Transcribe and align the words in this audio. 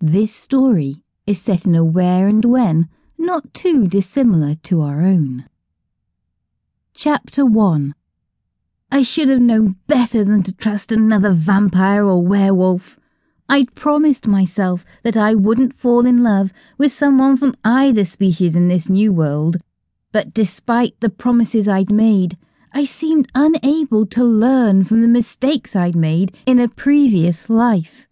This 0.00 0.32
story 0.32 1.02
is 1.26 1.40
set 1.40 1.66
in 1.66 1.74
a 1.74 1.84
where 1.84 2.28
and 2.28 2.44
when 2.44 2.88
not 3.18 3.52
too 3.52 3.88
dissimilar 3.88 4.54
to 4.54 4.80
our 4.80 5.02
own. 5.02 5.46
Chapter 6.94 7.44
1 7.44 7.96
I 8.92 9.02
should 9.02 9.28
have 9.28 9.40
known 9.40 9.74
better 9.88 10.22
than 10.22 10.44
to 10.44 10.52
trust 10.52 10.92
another 10.92 11.32
vampire 11.32 12.04
or 12.04 12.22
werewolf. 12.22 12.96
I'd 13.48 13.74
promised 13.74 14.28
myself 14.28 14.84
that 15.02 15.16
I 15.16 15.34
wouldn't 15.34 15.76
fall 15.76 16.06
in 16.06 16.22
love 16.22 16.52
with 16.78 16.92
someone 16.92 17.36
from 17.36 17.56
either 17.64 18.04
species 18.04 18.54
in 18.54 18.68
this 18.68 18.88
new 18.88 19.12
world, 19.12 19.56
but 20.12 20.32
despite 20.32 21.00
the 21.00 21.10
promises 21.10 21.66
I'd 21.66 21.90
made, 21.90 22.38
I 22.72 22.84
seemed 22.84 23.26
unable 23.34 24.06
to 24.06 24.22
learn 24.22 24.84
from 24.84 25.02
the 25.02 25.08
mistakes 25.08 25.74
I'd 25.74 25.96
made 25.96 26.36
in 26.46 26.60
a 26.60 26.68
previous 26.68 27.50
life. 27.50 28.07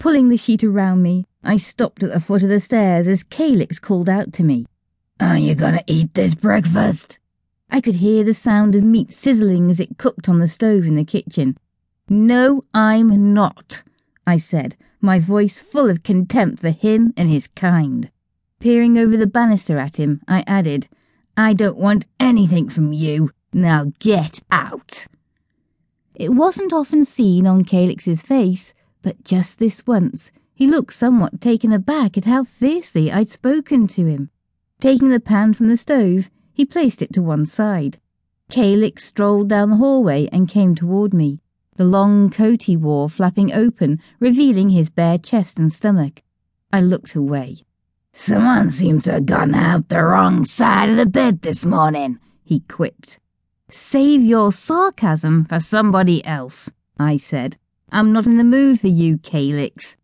Pulling 0.00 0.30
the 0.30 0.38
sheet 0.38 0.64
around 0.64 1.02
me, 1.02 1.26
I 1.44 1.58
stopped 1.58 2.02
at 2.02 2.10
the 2.10 2.20
foot 2.20 2.42
of 2.42 2.48
the 2.48 2.58
stairs 2.58 3.06
as 3.06 3.22
Calix 3.22 3.78
called 3.78 4.08
out 4.08 4.32
to 4.32 4.42
me. 4.42 4.64
Are 5.20 5.36
you 5.36 5.54
gonna 5.54 5.84
eat 5.86 6.14
this 6.14 6.34
breakfast? 6.34 7.18
I 7.70 7.82
could 7.82 7.96
hear 7.96 8.24
the 8.24 8.32
sound 8.32 8.74
of 8.74 8.82
meat 8.82 9.12
sizzling 9.12 9.70
as 9.70 9.78
it 9.78 9.98
cooked 9.98 10.26
on 10.26 10.38
the 10.38 10.48
stove 10.48 10.86
in 10.86 10.94
the 10.96 11.04
kitchen. 11.04 11.58
No, 12.08 12.64
I'm 12.72 13.34
not, 13.34 13.82
I 14.26 14.38
said, 14.38 14.74
my 15.02 15.18
voice 15.18 15.60
full 15.60 15.90
of 15.90 16.02
contempt 16.02 16.60
for 16.60 16.70
him 16.70 17.12
and 17.14 17.28
his 17.28 17.48
kind. 17.48 18.10
Peering 18.58 18.96
over 18.96 19.18
the 19.18 19.26
banister 19.26 19.76
at 19.78 20.00
him, 20.00 20.22
I 20.26 20.44
added, 20.46 20.88
I 21.36 21.52
don't 21.52 21.76
want 21.76 22.06
anything 22.18 22.70
from 22.70 22.94
you. 22.94 23.32
Now 23.52 23.92
get 23.98 24.40
out. 24.50 25.06
It 26.14 26.30
wasn't 26.30 26.72
often 26.72 27.04
seen 27.04 27.46
on 27.46 27.64
Calix's 27.64 28.22
face, 28.22 28.72
but 29.02 29.24
just 29.24 29.58
this 29.58 29.86
once 29.86 30.30
he 30.60 30.66
looked 30.66 30.92
somewhat 30.92 31.40
taken 31.40 31.72
aback 31.72 32.18
at 32.18 32.26
how 32.26 32.44
fiercely 32.44 33.10
I'd 33.10 33.30
spoken 33.30 33.86
to 33.86 34.04
him. 34.04 34.28
Taking 34.78 35.08
the 35.08 35.18
pan 35.18 35.54
from 35.54 35.68
the 35.68 35.78
stove, 35.78 36.30
he 36.52 36.66
placed 36.66 37.00
it 37.00 37.14
to 37.14 37.22
one 37.22 37.46
side. 37.46 37.98
Calix 38.50 39.06
strolled 39.06 39.48
down 39.48 39.70
the 39.70 39.76
hallway 39.76 40.28
and 40.30 40.50
came 40.50 40.74
toward 40.74 41.14
me, 41.14 41.40
the 41.76 41.84
long 41.86 42.28
coat 42.28 42.64
he 42.64 42.76
wore 42.76 43.08
flapping 43.08 43.50
open, 43.54 44.00
revealing 44.18 44.68
his 44.68 44.90
bare 44.90 45.16
chest 45.16 45.58
and 45.58 45.72
stomach. 45.72 46.20
I 46.70 46.82
looked 46.82 47.14
away. 47.14 47.64
Someone 48.12 48.70
seems 48.70 49.04
to 49.04 49.12
have 49.12 49.24
gone 49.24 49.54
out 49.54 49.88
the 49.88 50.02
wrong 50.02 50.44
side 50.44 50.90
of 50.90 50.98
the 50.98 51.06
bed 51.06 51.40
this 51.40 51.64
morning, 51.64 52.18
he 52.44 52.60
quipped. 52.60 53.18
Save 53.70 54.20
your 54.20 54.52
sarcasm 54.52 55.46
for 55.46 55.58
somebody 55.58 56.22
else, 56.26 56.70
I 56.98 57.16
said. 57.16 57.56
I'm 57.92 58.12
not 58.12 58.26
in 58.26 58.36
the 58.36 58.44
mood 58.44 58.80
for 58.80 58.86
you, 58.86 59.18
Calix. 59.18 59.96